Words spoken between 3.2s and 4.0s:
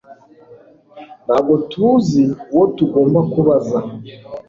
kubaza